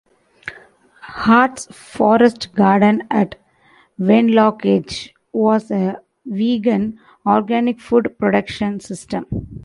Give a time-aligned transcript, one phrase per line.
[1.13, 3.35] Hart's forest garden at
[3.99, 9.27] Wenlock Edge was a vegan organic food production system.